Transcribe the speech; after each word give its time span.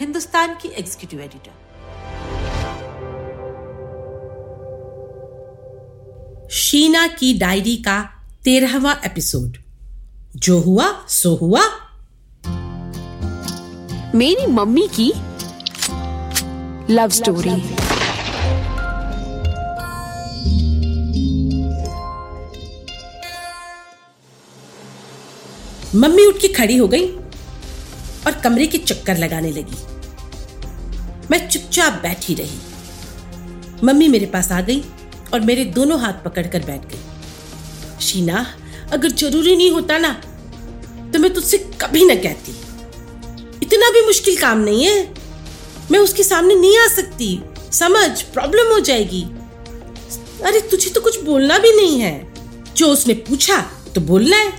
हिंदुस्तान 0.00 0.54
की 0.54 0.68
executive 0.68 1.20
editor 1.20 1.60
Sheena 6.50 7.06
की 7.06 7.38
diary 7.38 7.76
का 7.76 8.00
तेरहवा 8.44 8.92
एपिसोड 9.04 9.56
जो 10.36 10.58
हुआ 10.60 10.86
सो 11.08 11.34
हुआ। 11.34 11.62
मेरी 14.14 14.46
मम्मी 14.46 14.88
की 15.00 15.12
लव 16.94 17.08
स्टोरी 17.08 17.50
मम्मी 25.94 26.26
उठ 26.26 26.40
के 26.40 26.48
खड़ी 26.48 26.76
हो 26.76 26.88
गई। 26.88 27.21
कमरे 28.44 28.66
के 28.66 28.78
चक्कर 28.78 29.18
लगाने 29.18 29.50
लगी। 29.50 29.76
मैं 31.30 31.48
चुपचाप 31.48 31.92
बैठी 31.92 32.34
रही। 32.34 32.58
मम्मी 33.84 34.08
मेरे 34.08 34.26
पास 34.26 34.52
आ 34.52 34.60
गई 34.60 34.84
और 35.34 35.40
मेरे 35.40 35.64
दोनों 35.64 36.00
हाथ 36.00 36.12
पकड़कर 36.12 36.60
बैठ 36.60 36.80
गई। 36.80 38.00
शीना, 38.00 38.56
अगर 38.92 39.10
ज़रूरी 39.10 39.56
नहीं 39.56 39.70
होता 39.70 39.98
ना 39.98 40.12
तो 41.12 41.18
मैं 41.18 41.34
तुझसे 41.34 41.58
कभी 41.58 42.04
ना 42.04 42.14
कहती। 42.14 42.52
इतना 43.62 43.90
भी 43.90 44.06
मुश्किल 44.06 44.36
काम 44.40 44.58
नहीं 44.58 44.84
है। 44.84 45.14
मैं 45.90 45.98
उसके 45.98 46.22
सामने 46.22 46.54
नहीं 46.54 46.78
आ 46.78 46.88
सकती। 46.88 47.40
समझ, 47.72 48.22
प्रॉब्लम 48.22 48.72
हो 48.72 48.80
जाएगी। 48.80 49.22
अरे, 50.44 50.60
तुझे 50.60 50.90
तो 50.90 51.00
कुछ 51.00 51.22
बोलना 51.22 51.58
भी 51.58 51.72
नहीं 51.76 52.00
है। 52.00 52.34
जो 52.76 52.86
उसने 52.86 53.14
पूछा 53.14 53.56
तो 53.94 54.00
बोलना 54.00 54.36
है। 54.36 54.50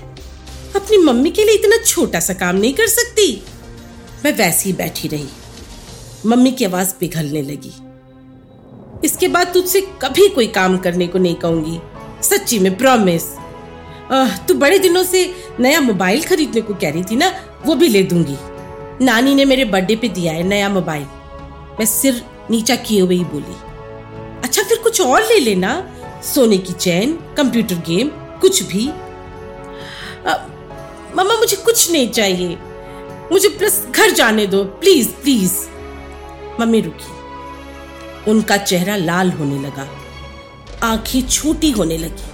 अपनी 0.75 0.97
मम्मी 0.97 1.31
के 1.31 1.43
लिए 1.43 1.55
इतना 1.55 1.77
छोटा 1.77 2.19
सा 2.19 2.33
काम 2.33 2.55
नहीं 2.55 2.73
कर 2.73 2.87
सकती। 2.87 3.43
मैं 4.25 4.31
वैसे 4.33 4.69
ही 4.69 4.73
बैठी 4.75 5.07
रही। 5.07 5.27
मम्मी 6.25 6.51
की 6.51 6.65
आवाज़ 6.65 6.93
पिघलने 6.99 7.41
लगी। 7.41 7.71
इसके 9.05 9.27
बाद 9.27 9.53
तुझसे 9.53 9.81
कभी 10.01 10.27
कोई 10.29 10.47
काम 10.47 10.77
करने 10.77 11.07
को 11.07 11.19
नहीं 11.19 11.35
कहूँगी। 11.35 11.79
सच्ची 12.23 12.59
में 12.59 12.75
प्रॉमिस 12.77 13.23
तू 14.47 14.53
बड़े 14.53 14.77
दिनों 14.79 15.03
से 15.03 15.33
नया 15.59 15.79
मोबाइल 15.81 16.23
खरीदने 16.23 16.61
को 16.61 16.73
कह 16.73 16.91
रही 16.91 17.03
थी 17.03 17.15
ना, 17.15 17.31
वो 17.65 17.75
भी 17.75 17.87
ले 17.87 18.03
दूँगी। 18.03 18.35
नानी 19.05 19.35
ने 19.35 19.45
मेरे 19.45 19.65
बर्थडे 19.65 19.95
पे 19.95 20.07
दिया 20.09 20.33
है 20.33 20.43
नया 20.43 20.69
मोबाइल। 20.69 21.03
मैं 21.79 21.85
सिर 21.85 22.21
नीचा 22.51 22.75
किए 22.77 23.01
हुए 23.01 23.15
ही 23.15 23.23
बोली 23.25 23.55
अच्छा 24.43 24.63
फिर 24.63 24.77
कुछ 24.77 25.01
और 25.01 25.21
ले 25.23 25.39
लेना। 25.39 25.71
सोने 26.23 26.57
की 26.57 26.73
चैन 26.73 27.13
कंप्यूटर 27.37 27.75
गेम 27.87 28.09
कुछ 28.41 28.63
भी। 28.63 28.87
मम्मा, 31.17 31.33
मुझे 31.33 31.57
कुछ 31.57 31.91
नहीं 31.91 32.09
चाहिए। 32.09 32.57
मुझे 33.33 33.49
बस 33.49 33.85
घर 33.95 34.11
जाने 34.11 34.45
दो। 34.47 34.63
Please 34.63 35.07
please. 35.09 35.53
मम्मी 36.59 36.81
रुकी। 36.81 38.31
उनका 38.31 38.57
चेहरा 38.57 38.95
लाल 38.95 39.31
होने 39.31 39.59
लगा। 39.59 39.87
आँखें 40.83 41.21
छोटी 41.21 41.71
होने 41.71 41.97
लगी। 41.97 42.25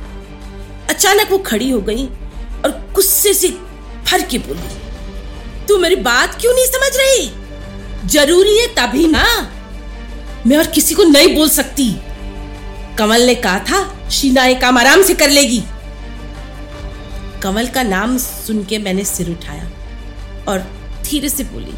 अचानक 0.89 1.31
वो 1.31 1.37
खड़ी 1.37 1.69
हो 1.69 1.81
गई 1.81 2.05
और 2.05 2.71
गुस्से 2.93 3.33
से 3.33 3.49
फर 4.07 4.21
के 4.21 4.37
बोली, 4.37 5.65
तू 5.67 5.77
मेरी 5.77 5.95
बात 5.95 6.35
क्यों 6.41 6.53
नहीं 6.53 6.65
समझ 6.65 6.91
रही? 6.97 8.07
ज़रूरी 8.07 8.57
है 8.57 8.67
तभी 8.75 9.07
ना 9.07 9.25
मैं 10.47 10.57
और 10.57 10.67
किसी 10.67 10.95
को 10.95 11.03
नहीं 11.03 11.35
बोल 11.35 11.49
सकती। 11.49 11.91
कमल 12.97 13.21
ने 13.21 13.35
कहा 13.35 13.59
था, 13.59 14.09
शीना 14.09 14.45
ये 14.45 14.55
काम 14.55 14.77
आराम 14.77 15.03
से 15.03 15.13
कर 15.13 15.29
लेगी। 15.29 15.63
कमल 17.43 17.67
का 17.67 17.83
नाम 17.83 18.17
सुन 18.17 18.63
के 18.63 18.77
मैंने 18.77 19.05
सिर 19.05 19.29
उठाया 19.29 19.69
और 20.47 20.78
धीरे 21.09 21.29
से 21.29 21.43
बोली 21.43 21.73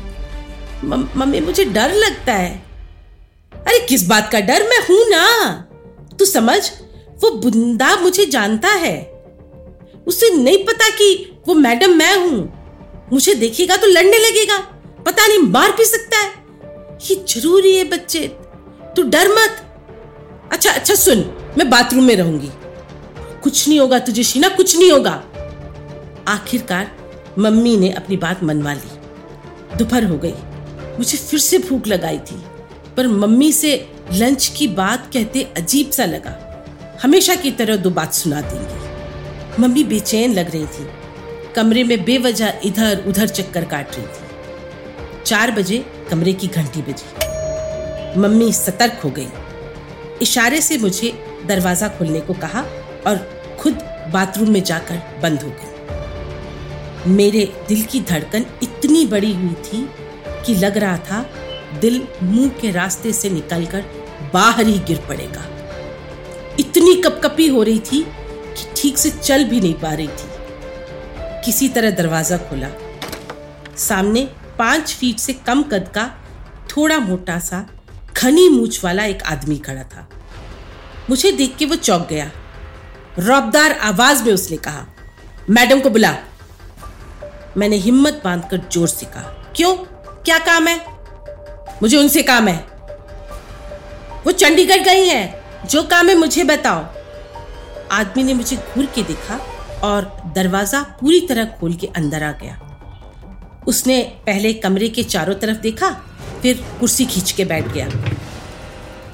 मम्मी, 0.88 1.40
मुझे 1.40 1.66
डर 1.66 1.94
लगता 1.94 2.34
है। 2.34 2.66
अरे, 3.54 3.80
किस 3.80 4.08
बात 4.08 4.32
का 4.32 4.40
डर? 4.40 4.64
मैं 4.64 4.80
हूँ 4.80 5.10
ना। 5.10 5.52
तू 6.20 6.26
समझ? 6.26 6.72
वो 7.22 7.30
बुंदा 7.32 7.96
मुझे 7.96 8.26
जानता 8.26 8.70
है। 8.70 9.24
उसे 10.08 10.30
नहीं 10.30 10.66
पता 10.66 10.90
कि 10.90 11.40
वो 11.48 11.54
मैडम 11.54 11.92
मैं 11.92 12.18
हूँ। 12.18 12.62
मुझे 13.14 13.36
देखेगा 13.36 13.78
तो 13.78 13.88
लड़ने 13.88 14.18
लगेगा। 14.18 14.58
पता 15.06 15.28
नहीं, 15.28 15.40
मार 15.40 15.72
भी 15.72 15.86
सकता 15.86 16.18
है। 16.18 16.32
ये 17.12 17.26
ज़रूरी 17.30 17.78
है 17.78 17.84
बच्चे। 17.84 18.28
तू 18.96 19.02
डर 19.04 19.28
मत। 19.28 19.68
अच्छा 20.52 20.72
अच्छा 20.72 20.96
सुन, 20.96 21.18
मैं 21.58 21.70
बाथरूम 21.70 22.04
में 22.04 22.16
रहूँगी। 22.16 22.50
कुछ 23.44 23.68
नहीं 23.68 23.80
होगा 23.80 24.00
तुझे, 24.00 24.24
शीना, 24.24 24.48
कुछ 24.48 24.78
नहीं 24.78 24.92
होगा। 24.92 25.24
आखिरकार 26.28 26.98
मम्मी 27.40 27.78
ने 27.78 27.90
अपनी 27.90 28.18
बात 28.18 28.44
मनवा 28.44 28.74
ली। 28.74 29.01
दोपहर 29.78 30.04
हो 30.04 30.18
गई। 30.18 30.34
मुझे 30.98 31.18
फिर 31.18 31.40
से 31.40 31.58
भूख 31.60 31.88
लगाई 31.88 32.18
थी, 32.22 32.42
पर 32.98 33.08
मम्मी 33.08 33.52
से 33.52 33.76
लंच 34.14 34.48
की 34.48 34.68
बात 34.68 35.10
कहते 35.14 35.44
अजीब 35.58 35.90
सा 35.90 36.06
लगा। 36.06 36.38
हमेशा 37.04 37.36
की 37.36 37.52
तरह 37.52 37.76
दो 37.76 37.90
बात 37.90 38.14
सुना 38.14 38.42
देंगी। 38.42 39.62
मम्मी 39.62 39.84
बेचैन 39.84 40.34
लग 40.34 40.52
रही 40.52 40.66
थी। 40.66 40.88
कमरे 41.56 41.84
में 41.84 42.04
बेवजह 42.04 42.62
इधर 42.66 43.04
उधर 43.08 43.28
चक्कर 43.28 43.66
काट 43.66 43.96
रही 43.96 44.06
थी। 44.06 45.24
चार 45.26 45.52
बजे 45.52 45.86
कमरे 46.10 46.34
की 46.34 46.48
घंटी 46.48 46.82
बजी। 46.82 48.20
मम्मी 48.20 48.52
सतर्क 48.54 49.02
हो 49.04 49.10
गई। 49.10 49.28
इशारे 50.22 50.62
से 50.62 50.78
मुझे 50.78 51.14
दरवाज़ा 51.46 51.88
खोलने 51.88 52.20
को 52.20 52.34
कहा 52.34 52.62
और 53.08 53.18
खुद 53.60 53.74
बाथरूम 54.14 54.50
में 54.50 54.64
जाकर 54.64 55.02
बंद 55.22 55.42
हो 55.42 55.50
गई। 55.50 55.71
मेरे 57.08 57.46
दिल 57.68 57.84
की 57.84 58.00
धड़कन 58.02 58.46
इतनी 58.64 59.06
बड़ी 59.06 59.34
हुई 59.34 59.54
थी 59.64 59.90
कि 60.46 60.56
लग 60.56 60.78
रहा 60.78 60.98
था 60.98 61.22
दिल 61.82 62.08
मुँह 62.24 62.50
के 62.50 62.72
रास्ते 62.72 63.14
से 63.14 63.30
निकलकर 63.30 63.86
बाहर 64.34 64.68
ही 64.68 64.80
गिर 64.80 64.98
पड़ेगा। 65.10 65.46
इतनी 66.60 66.96
कपकपी 66.96 67.48
हो 67.48 67.64
रही 67.64 67.80
थी 67.80 68.04
कि 68.04 68.66
ठीक 68.78 68.98
से 68.98 69.10
चल 69.10 69.44
भी 69.44 69.62
नहीं 69.62 69.74
पा 69.74 69.94
रही 69.94 70.08
थी। 70.08 70.30
किसी 71.46 71.70
तरह 71.70 71.92
दरवाज़ा 71.92 72.38
खोला। 72.38 72.70
सामने 73.78 74.28
पाँच 74.60 74.94
फीट 74.94 75.20
से 75.20 75.34
कम 75.34 75.64
कद 75.64 75.92
का 75.96 76.10
थोड़ा 76.70 77.00
मोटा 77.00 77.40
सा 77.40 77.66
घनी 78.18 78.50
मूछ 78.50 78.84
वाला 78.84 79.06
एक 79.06 79.24
आदमी 79.24 79.58
खड़ा 79.58 79.84
था। 79.84 80.08
मुझे 81.10 81.32
देख 81.32 81.56
के 81.58 81.66
वो 81.66 81.76
चौंक 81.76 82.08
गया। 82.10 82.32
रौबदार 83.20 83.72
आवाज़ 83.72 84.24
में 84.24 84.34
उसने 84.34 84.58
कहा, 84.58 84.86
मैडम 85.50 85.80
को 85.80 85.90
बुला 85.90 86.16
मैंने 87.58 87.76
हिम्मत 87.76 88.22
बांधकर 88.24 88.62
ज़ोर 88.72 88.88
से 88.88 89.06
कहा, 89.06 89.22
क्यों? 89.56 89.76
क्या 90.26 90.38
काम 90.40 90.68
है? 90.68 90.80
मुझे 91.82 91.98
उनसे 91.98 92.22
काम 92.24 92.48
है। 92.48 92.56
वो 94.26 94.32
चंडीगढ़ 94.32 94.84
गई 94.84 95.08
है। 95.08 95.68
जो 95.70 95.84
काम 95.84 96.10
है 96.10 96.16
मुझे 96.16 96.44
बताओ। 96.44 96.86
आदमी 97.92 98.24
ने 98.24 98.34
मुझे 98.34 98.56
घूर 98.56 98.86
के 98.86 99.04
देखा 99.04 99.40
और 99.84 100.12
दरवाज़ा 100.36 100.82
पूरी 101.02 101.20
तरह 101.22 101.46
खोल 101.60 101.74
के 101.74 101.88
अंदर 101.88 102.24
आ 102.24 102.32
गया। 102.32 102.58
उसने 103.68 104.02
पहले 104.28 104.54
कमरे 104.54 104.90
के 104.90 105.04
चारों 105.04 105.36
तरफ़ 105.36 105.58
देखा, 105.58 105.90
फिर 106.42 106.64
कुर्सी 106.80 107.06
खींच 107.06 107.32
के 107.32 107.46
बैठ 107.46 107.68
गया। 107.68 107.88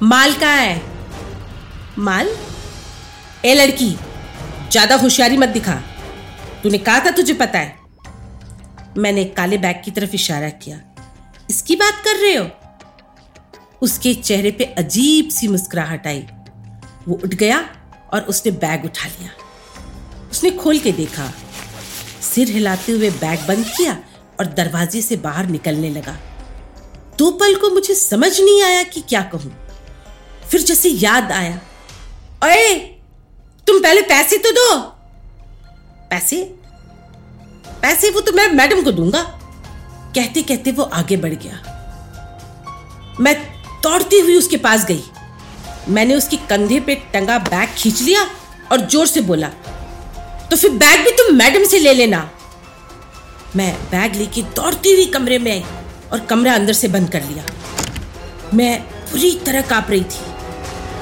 माल 0.04 0.34
कहाँ 0.34 0.58
है? 0.58 0.82
माल? 1.98 2.30
ए, 3.46 3.54
लड़की, 3.54 3.90
ज़्यादा 4.72 4.96
होशियारी 4.96 5.38
मत 5.38 5.50
दिखा। 5.50 5.76
तूने 6.64 6.78
कहा 6.78 7.00
था 7.00 7.12
तुझे 7.12 7.34
पता 7.34 7.60
है। 7.60 7.87
मैंने 8.98 9.26
काले 9.26 9.58
बैग 9.58 9.82
की 9.86 9.92
तरफ़ 9.92 10.12
इशारा 10.14 10.50
किया। 10.50 10.82
इसकी 11.50 11.76
बात 11.76 12.02
कर 12.06 12.16
रहे 12.16 12.36
हो? 12.36 12.50
उसके 13.82 14.14
चेहरे 14.14 14.52
पे 14.52 14.64
अजीब 14.64 15.30
सी 15.30 15.48
मुस्कुराहट 15.48 16.08
आई। 16.08 16.28
वो 17.08 17.16
उठ 17.24 17.30
गया 17.30 17.70
और 18.14 18.22
उसने 18.22 18.52
बैग 18.52 18.86
उठा 18.86 19.08
लिया। 19.08 19.32
उसने 20.32 20.52
खोल 20.52 20.80
के 20.80 20.92
देखा। 20.92 21.34
सिर 22.22 22.48
हिलाते 22.48 22.92
हुए 22.92 23.10
बैग 23.10 23.48
बंद 23.48 23.66
किया 23.78 23.98
और 24.40 24.46
दरवाजे 24.46 25.02
से 25.02 25.16
बाहर 25.16 25.46
निकलने 25.46 25.90
लगा। 25.90 26.18
दो 27.18 27.32
पल 27.32 27.56
को 27.56 27.70
मुझे 27.70 27.96
समझ 27.96 28.40
नहीं 28.40 28.64
आया 28.64 28.84
कि 28.84 29.02
क्या 29.02 29.22
कहूँ। 29.22 29.56
फिर 30.52 30.62
जैसे 30.62 30.90
याद 30.90 31.32
आया। 31.32 31.62
अरे 32.44 32.76
तुम 33.68 33.80
पहले 33.80 34.02
पैसे 34.02 34.38
तो 34.38 34.52
दो। 34.52 34.80
पैसे? 36.10 36.60
पैसे 37.82 38.10
वो 38.10 38.22
तो 38.22 38.32
मैं 38.32 38.48
मैडम 38.52 38.82
को 38.84 38.92
दूँगा। 38.92 39.22
कहते 40.16 40.42
कहते 40.44 40.72
वो 40.72 40.84
आगे 40.84 41.18
बढ़ 41.18 41.34
गया। 41.36 41.62
मैं 43.20 43.36
दौड़ती 43.84 44.20
हुई 44.20 44.36
उसके 44.38 44.58
पास 44.60 44.86
गई। 44.86 45.04
मैंने 45.90 46.16
उसके 46.16 46.38
कंधे 46.50 46.80
पे 46.80 46.96
टंगा 47.14 47.38
बैग 47.42 47.70
खींच 47.78 48.02
लिया 48.02 48.26
और 48.72 48.86
ज़ोर 48.88 49.08
से 49.08 49.22
बोला 49.24 49.48
तो 50.50 50.56
फिर 50.56 50.72
बैग 50.74 51.04
भी 51.06 51.12
तुम 51.14 51.36
मैडम 51.36 51.64
से 51.66 51.80
ले 51.80 51.94
लेना। 51.94 52.30
मैं 53.56 53.74
बैग 53.92 54.16
लेके 54.16 54.42
दौड़ती 54.56 54.94
हुई 54.94 55.06
कमरे 55.08 55.38
में 55.40 55.52
आई 55.52 55.64
और 56.12 56.20
कमरा 56.20 56.54
अंदर 56.54 56.74
से 56.74 56.88
बंद 56.88 57.10
कर 57.10 57.24
लिया। 57.24 57.44
मैं 58.54 58.80
पूरी 58.82 59.32
तरह 59.46 59.62
काँप 59.70 59.90
रही 59.90 60.04
थी। 60.04 60.26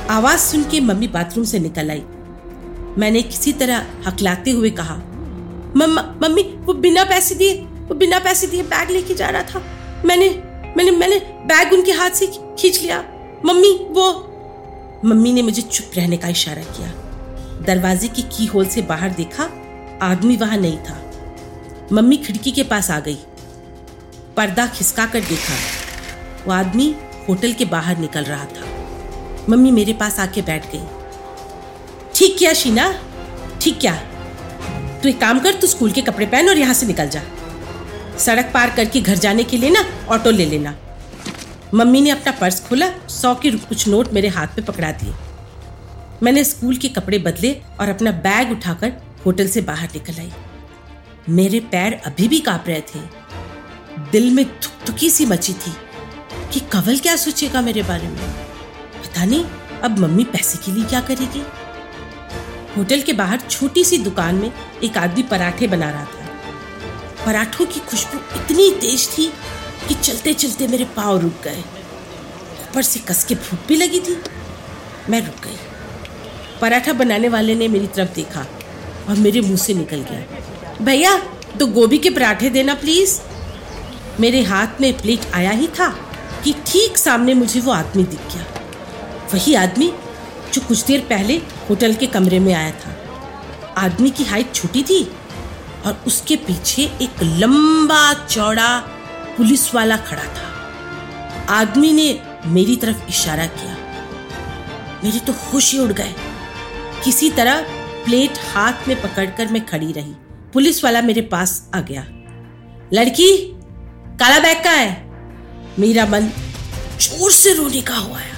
आवाज़ 0.10 0.40
सुन 0.42 0.64
के 0.72 0.80
मम्मी 0.82 1.08
बाथरूम 1.08 1.46
से 1.46 1.60
निकल 1.60 1.90
आई। 1.92 2.04
मैंने 2.98 3.22
किसी 3.24 3.54
तरह 3.54 3.86
हकलाते 4.08 4.52
हुए 4.52 4.70
कहा 4.72 4.96
मम्मी, 5.78 6.42
वो 6.42 6.74
बिना 6.74 7.04
पैसे 7.04 7.36
दिए, 7.36 7.54
वो 7.56 7.96
बिना 7.96 8.20
पैसे 8.20 8.48
दिए 8.48 8.64
बैग 8.64 8.90
लेके 8.90 9.14
जा 9.14 9.30
रहा 9.30 9.42
था। 9.42 9.64
मैंने 10.06 10.30
मैंने 10.78 10.92
मैंने 10.92 11.20
बैग 11.20 11.74
उनके 11.74 11.92
हाथ 11.92 12.10
से 12.10 12.28
खींच 12.28 12.82
लिया। 12.82 13.04
मम्मी, 13.46 13.88
वो 13.92 14.32
मम्मी 15.06 15.34
ने 15.34 15.42
मुझे 15.42 15.62
चुप 15.62 15.92
रहने 15.98 16.18
का 16.18 16.28
इशारा 16.28 16.62
किया। 16.62 16.88
दरवाजे 17.62 18.08
की 18.08 18.22
की 18.22 18.46
होल 18.46 18.66
से 18.66 18.82
बाहर 18.82 19.10
देखा, 19.10 19.44
आदमी 20.02 20.36
वहाँ 20.36 20.58
नहीं 20.58 20.78
था। 20.78 21.12
मम्मी 21.94 22.18
खिड़की 22.18 22.52
के 22.52 22.64
पास 22.64 22.92
आ 22.92 23.00
गई। 23.00 23.18
पर्दा 24.38 24.68
खिसका 24.68 25.06
कर 25.06 25.20
देखा। 25.20 25.54
वो 26.46 26.54
आदमी 26.54 26.96
होटल 27.30 27.54
के 27.54 27.66
बाहर 27.66 27.98
निकल 27.98 28.24
रहा 28.24 28.46
था। 28.46 28.66
मम्मी 29.50 29.72
मेरे 29.72 29.94
पास 29.94 30.20
आके 30.20 30.42
बैठ 30.42 30.66
गई। 30.72 30.84
ठीक 32.16 32.38
क्या, 32.38 32.54
शीना? 32.54 33.00
ठीक 33.62 33.80
क्या? 33.80 34.15
तू 35.04 35.10
एक 35.10 35.20
काम 35.22 35.40
कर, 35.40 35.54
तू 35.54 35.68
स्कूल 35.68 35.92
के 35.92 36.02
कपड़े 36.02 36.26
पहन 36.26 36.50
और 36.50 36.58
यहाँ 36.58 36.74
से 36.74 36.86
निकल 36.86 37.10
जा। 37.10 37.22
सड़क 38.20 38.52
पार 38.54 38.70
करके 38.70 39.02
घर 39.02 39.16
जाने 39.16 39.44
के 39.44 39.58
लिए 39.58 39.70
ना, 39.70 39.86
ऑटो 40.10 40.32
ले 40.32 40.46
लेना। 40.46 40.76
मम्मी 41.74 42.02
ने 42.02 42.10
अपना 42.10 42.32
पर्स 42.32 42.62
खोला, 42.62 42.90
सौ 43.10 43.36
के 43.36 43.52
कुछ 43.52 43.88
नोट 43.88 44.14
मेरे 44.14 44.28
हाथ 44.28 44.48
पे 44.48 44.62
पकड़ा 44.62 44.92
दिए। 44.92 45.14
मैंने 46.24 46.44
स्कूल 46.44 46.78
के 46.78 46.90
कपड़े 46.90 47.18
बदले 47.20 47.62
और 47.80 47.90
अपना 47.90 48.12
बैग 48.12 48.52
उठाकर 48.52 48.94
होटल 49.26 49.48
से 49.48 49.62
बाहर 49.62 49.88
निकल 49.88 50.14
आई। 50.20 50.32
मेरे 51.30 51.60
पैर 51.60 51.94
अभी 51.94 52.28
भी 52.28 52.40
काँप 52.40 52.64
रहे 52.68 52.82
थे। 52.82 53.00
दिल 54.12 54.32
में 54.32 54.46
थुकी 54.60 55.10
सी 55.10 55.26
मची 55.26 55.54
थी 55.54 55.74
कि 56.54 56.60
कवल 56.60 56.98
क्या 56.98 57.16
सोचेगा 57.16 57.62
मेरे 57.62 57.84
बारे 57.84 58.08
में। 58.08 58.34
पता 59.04 59.26
नहीं, 59.26 59.46
अब 59.84 60.00
मम्मी 60.00 60.24
पैसे 60.24 60.58
के 60.58 60.72
लिए 60.72 60.84
क्या 60.84 61.02
करेगी? 61.02 61.44
होटल 62.78 63.02
के 63.02 63.14
बाहर 63.14 63.40
छोटी 63.50 63.84
सी 63.84 63.98
दुकान 63.98 64.36
में 64.36 64.52
एक 64.84 64.98
आदमी 64.98 65.24
पराठे 65.24 65.68
बना 65.68 65.90
रहा 65.90 66.06
था। 66.06 67.26
पराठों 67.26 67.66
की 67.66 67.80
खुशबू 67.80 68.20
इतनी 68.36 68.70
तेज 68.72 69.08
थी 69.18 69.26
कि 69.88 69.94
चलते 69.94 70.34
चलते 70.34 70.68
मेरे 70.68 70.86
पाँव 70.86 71.20
रुक 71.20 71.42
गए। 71.44 71.60
ऊपर 72.62 72.82
से 72.82 73.00
कस 73.00 73.24
के 73.24 73.36
भूख 73.36 73.68
भी 73.68 73.76
लगी 73.76 74.00
थी। 74.00 74.18
मैं 75.10 75.22
रुक 75.26 75.46
गई। 75.46 75.58
पराठा 76.62 76.94
बनाने 76.94 77.30
वाले 77.30 77.56
ने 77.56 77.68
मेरी 77.68 77.88
तरफ़ 77.88 78.14
देखा 78.14 78.46
और 79.10 79.16
मेरे 79.16 79.42
मुँह 79.42 79.58
से 79.58 79.74
निकल 79.74 80.06
गया। 80.12 80.86
भैया 80.86 81.18
तो 81.60 81.68
गोभी 81.68 81.98
के 81.98 82.10
पराठे 82.10 82.50
देना 82.50 82.74
प्लीज़। 82.74 83.20
मेरे 84.20 84.42
हाथ 84.44 84.82
में 84.82 84.94
प्लेट 84.98 85.26
आया 85.34 85.52
ही 85.52 85.68
था 85.68 85.88
कि 86.44 86.54
ठीक 86.68 86.98
सामने 86.98 87.34
मुझे 87.34 87.60
वो 87.60 87.72
आदमी 87.72 88.04
दिख 88.04 88.34
गया। 88.34 88.46
वही 89.34 89.54
आदमी 89.54 89.94
जो 90.54 90.62
कुछ 90.62 90.84
देर 90.86 91.02
पहले 91.02 91.42
होटल 91.70 91.94
के 91.94 92.08
कमरे 92.08 92.40
में 92.40 92.54
आया 92.54 92.72
था। 92.72 92.96
आदमी 93.78 94.10
की 94.10 94.24
हाइट 94.24 94.54
छोटी 94.54 94.84
थी 94.84 95.04
और 95.86 96.04
उसके 96.08 96.36
पीछे 96.36 96.84
एक 97.02 97.24
लंबा 97.24 98.14
चौड़ा 98.14 98.80
पुलिस 99.38 99.76
वाला 99.76 99.98
खड़ा 99.98 100.24
था। 100.24 100.52
आदमी 101.50 101.92
ने 101.92 102.22
मेरी 102.46 102.76
तरफ़ 102.76 103.08
इशारा 103.10 103.46
किया। 103.46 103.78
मेरे 105.04 105.20
तो 105.20 105.34
होश 105.34 105.72
ही 105.72 105.80
उड़ 105.80 105.92
गए। 105.92 106.16
किसी 107.04 107.30
तरह 107.30 107.62
प्लेट 108.06 108.34
हाथ 108.54 108.88
में 108.88 109.02
पकड़कर 109.02 109.48
मैं 109.48 109.66
खड़ी 109.66 109.92
रही। 109.92 110.14
पुलिस 110.54 110.84
वाला 110.84 111.02
मेरे 111.02 111.22
पास 111.22 111.70
आ 111.76 111.80
गया। 111.80 112.06
लड़की, 112.94 113.38
काला 114.20 114.40
बैग 114.40 114.64
का 114.64 114.72
है? 114.72 115.06
मेरा 115.80 116.06
मन 116.06 116.30
ज़ोर 117.02 117.32
से 117.32 117.54
रोने 117.54 117.82
का 117.82 117.96
हुआ 117.96 118.20
है। 118.20 118.35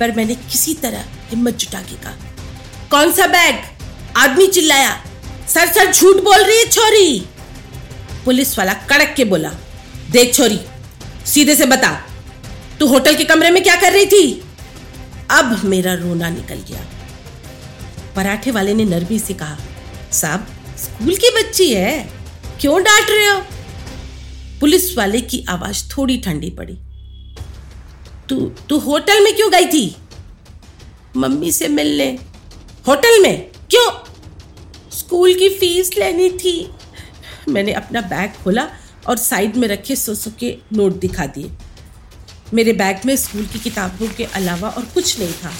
पर 0.00 0.12
मैंने 0.12 0.34
किसी 0.34 0.74
तरह 0.74 1.04
हिम्मत 1.30 1.56
जुटा 1.56 1.80
के। 1.80 1.96
कहा 1.96 2.16
कौन 2.90 3.12
सा 3.12 3.26
बैग? 3.26 3.60
आदमी 4.16 4.46
चिल्लाया। 4.46 5.04
सर 5.48 5.72
सर, 5.72 5.92
झूठ 5.92 6.16
बोल 6.16 6.44
रही 6.44 6.58
है 6.58 6.68
छोरी। 6.68 7.26
पुलिस 8.24 8.58
वाला 8.58 8.72
कड़क 8.72 9.14
के 9.16 9.24
बोला, 9.24 9.50
देख 10.10 10.34
छोरी, 10.34 10.60
सीधे 11.26 11.54
से 11.56 11.66
बता, 11.66 11.90
तू 12.80 12.86
होटल 12.86 13.14
के 13.14 13.24
कमरे 13.24 13.50
में 13.50 13.62
क्या 13.62 13.76
कर 13.76 13.92
रही 13.92 14.06
थी? 14.06 14.44
अब 15.30 15.64
मेरा 15.64 15.94
रोना 15.94 16.28
निकल 16.30 16.62
गया। 16.68 16.84
पराठे 18.16 18.50
वाले 18.50 18.74
ने 18.74 18.84
नरमी 18.84 19.18
से 19.18 19.34
कहा, 19.34 19.58
साहब, 20.12 20.46
स्कूल 20.78 21.16
की 21.16 21.30
बच्ची 21.30 21.72
है, 21.74 22.10
क्यों 22.60 22.82
डांट 22.82 23.06
रहे 23.10 23.26
हो? 23.26 23.40
पुलिस 24.60 24.96
वाले 24.98 25.20
की 25.20 25.44
आवाज़ 25.48 25.96
थोड़ी 25.96 26.16
ठंडी 26.16 26.50
पड़ी। 26.50 26.78
तू 28.30 28.52
तू 28.68 28.78
होटल 28.78 29.24
में 29.24 29.36
क्यों 29.36 29.50
गई 29.50 29.66
थी? 29.66 29.96
मम्मी 31.16 31.52
से 31.52 31.68
मिलने। 31.68 32.18
होटल 32.86 33.22
में? 33.22 33.50
क्यों? 33.70 33.90
स्कूल 34.90 35.34
की 35.34 35.48
फ़ीस 35.48 35.90
लेनी 35.98 36.30
थी। 36.30 36.70
मैंने 37.48 37.72
अपना 37.72 38.00
बैग 38.00 38.44
खोला 38.44 38.68
और 39.06 39.16
साइड 39.16 39.56
में 39.56 39.68
रखे 39.68 39.96
सो 39.96 40.14
सो 40.14 40.30
के 40.40 40.58
नोट 40.72 40.92
दिखा 40.92 41.26
दिए। 41.26 41.50
मेरे 42.54 42.72
बैग 42.72 43.00
में 43.06 43.16
स्कूल 43.16 43.46
की 43.46 43.58
किताबों 43.58 44.08
के 44.08 44.24
अलावा 44.24 44.68
और 44.68 44.82
कुछ 44.82 45.20
नहीं 45.20 45.32
था। 45.32 45.52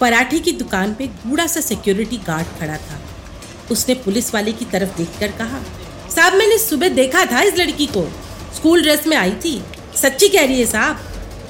पराठे 0.00 0.38
की 0.38 0.52
दुकान 0.52 0.94
पे 0.94 1.06
बूढ़ा 1.06 1.46
सा 1.46 1.60
सिक्योरिटी 1.60 2.16
गार्ड 2.16 2.60
खड़ा 2.60 2.76
था। 2.76 3.00
उसने 3.70 3.94
पुलिस 3.94 4.34
वाले 4.34 4.52
की 4.52 4.64
तरफ़ 4.64 4.96
देखकर 4.96 5.28
कहा, 5.28 5.62
साहब, 6.14 6.34
मैंने 6.34 6.58
सुबह 6.58 6.88
देखा 6.88 7.24
था 7.24 7.42
इस 7.42 7.56
लड़की 7.56 7.86
को। 7.86 8.12
स्कूल 8.56 8.82
ड्रेस 8.82 9.06
में 9.06 9.16
आई 9.16 9.30
थी। 9.30 9.62
सच्ची 9.96 10.28
कह 10.28 10.46
रही 10.46 10.60
है 10.60 10.66
साहब। 10.66 11.07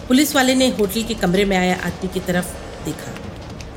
पुलिस 0.08 0.34
वाले 0.36 0.54
ने 0.54 0.68
होटल 0.68 1.02
के 1.02 1.14
कमरे 1.14 1.44
में 1.44 1.56
आया 1.56 1.74
आदमी 1.84 2.08
की 2.08 2.20
तरफ़ 2.20 2.46
देखा। 2.84 3.12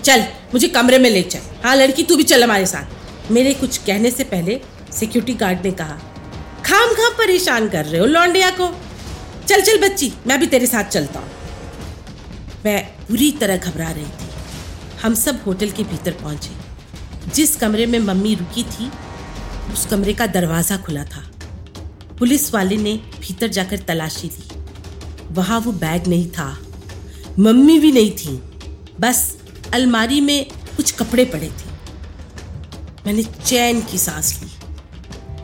चल, 0.04 0.22
मुझे 0.54 0.68
कमरे 0.68 0.98
में 0.98 1.10
ले 1.10 1.22
चल। 1.22 1.40
हाँ 1.64 1.76
लड़की, 1.76 2.04
तू 2.04 2.16
भी 2.16 2.24
चल 2.24 2.44
हमारे 2.44 2.66
साथ। 2.66 3.32
मेरे 3.32 3.54
कुछ 3.54 3.78
कहने 3.78 4.12
से 4.12 4.24
पहले 4.24 4.62
सिक्योरिटी 4.94 5.34
गार्ड 5.34 5.66
ने 5.66 5.72
कहा 5.72 6.00
खाम 6.66 6.94
खाम 6.94 7.14
परेशान 7.14 7.70
कर 7.70 7.86
रहे 7.86 8.00
हो 8.00 8.06
लौंडिया 8.06 8.50
को। 8.50 8.68
चल 9.48 9.62
चल 9.62 9.78
बच्ची, 9.78 10.12
मैं 10.28 10.40
भी 10.40 10.48
तेरे 10.48 10.68
साथ 10.68 10.84
चलता 10.84 11.20
हूँ। 11.20 11.30
मैं 12.66 12.94
बुरी 13.10 13.32
तरह 13.32 13.58
घबरा 13.58 13.90
रही 13.92 14.06
थी। 14.06 14.30
हम 15.04 15.14
सब 15.16 15.44
होटल 15.46 15.72
के 15.72 15.84
भीतर 15.84 16.12
पहुँचे। 16.12 17.32
जिस 17.36 17.56
कमरे 17.56 17.86
में 17.86 18.00
मम्मी 18.00 18.36
रुकी 18.36 18.64
थी, 18.64 18.92
उस 19.74 19.86
कमरे 19.86 20.14
का 20.14 20.28
दरवाज़ा 20.28 20.78
खुला 20.78 21.04
था। 21.04 21.32
पुलिस 22.20 22.54
वाले 22.54 22.78
ने 22.78 22.94
भीतर 23.20 23.48
जाकर 23.48 23.78
तलाशी 23.78 24.28
ली। 24.28 24.51
वहाँ 25.32 25.60
वो 25.60 25.72
बैग 25.72 26.08
नहीं 26.08 26.30
था। 26.30 26.58
मम्मी 27.40 27.80
भी 27.80 27.92
नहीं 27.92 28.12
थी। 28.12 28.42
बस 29.00 29.38
अलमारी 29.74 30.22
में 30.22 30.46
कुछ 30.78 30.92
कपड़े 30.92 31.26
पड़े 31.26 31.48
थे। 31.48 31.70
मैंने 33.06 33.24
चैन 33.24 33.82
की 33.82 33.98
सांस 33.98 34.42
ली। 34.42 34.50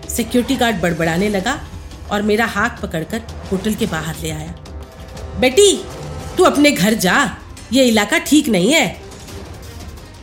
सिक्योरिटी 0.09 0.55
गार्ड 0.55 0.81
बड़बड़ाने 0.81 1.29
लगा 1.29 1.59
और 2.11 2.21
मेरा 2.21 2.45
हाथ 2.45 2.69
पकड़कर 2.69 3.21
होटल 3.51 3.73
के 3.73 3.85
बाहर 3.85 4.15
ले 4.21 4.29
आया। 4.29 4.55
बेटी, 5.39 5.83
तू 6.37 6.43
अपने 6.43 6.71
घर 6.71 6.93
जा। 6.93 7.37
ये 7.73 7.83
इलाका 7.83 8.17
ठीक 8.17 8.47
नहीं 8.47 8.73
है। 8.73 9.01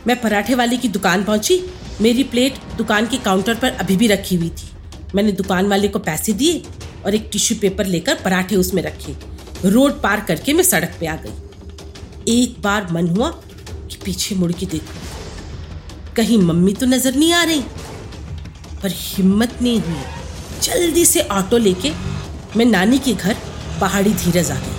मैं 0.07 0.21
पराठे 0.21 0.55
वाले 0.55 0.77
की 0.77 0.87
दुकान 0.87 1.23
पहुँची। 1.23 1.61
मेरी 2.01 2.23
प्लेट 2.23 2.53
दुकान 2.77 3.07
के 3.07 3.17
काउंटर 3.17 3.55
पर 3.55 3.71
अभी 3.71 3.97
भी 3.97 4.07
रखी 4.07 4.35
हुई 4.35 4.49
थी। 4.49 4.69
मैंने 5.15 5.31
दुकान 5.31 5.67
वाले 5.67 5.87
को 5.87 5.99
पैसे 5.99 6.33
दिए 6.33 6.63
और 7.05 7.15
एक 7.15 7.29
टिश्यू 7.31 7.57
पेपर 7.61 7.85
लेकर 7.85 8.15
पराठे 8.15 8.55
उसमें 8.55 8.83
रखे। 8.83 9.34
रोड 9.65 10.01
पार 10.01 10.19
करके 10.27 10.53
मैं 10.53 10.63
सड़क 10.63 10.95
पे 10.99 11.05
आ 11.07 11.15
गई। 11.15 11.33
एक 12.33 12.61
बार 12.61 12.91
मन 12.91 13.07
हुआ 13.07 13.29
कि 13.29 13.97
पीछे 14.05 14.35
मुड़ 14.35 14.51
के 14.51 14.65
देखूँ। 14.65 15.01
कहीं 16.15 16.37
मम्मी 16.39 16.73
तो 16.73 16.85
नज़र 16.85 17.15
नहीं 17.15 17.33
आ 17.33 17.43
रही, 17.43 17.61
पर 18.83 18.91
हिम्मत 18.93 19.57
नहीं 19.61 19.79
हुई। 19.81 20.03
जल्दी 20.63 21.05
से 21.05 21.21
ऑटो 21.21 21.57
लेके 21.57 21.91
मैं 22.57 22.65
नानी 22.65 22.97
के 22.99 23.13
घर 23.13 23.35
पहाड़ी 23.81 24.13
धीरज 24.13 24.51
आ 24.51 24.55
गई। 24.55 24.75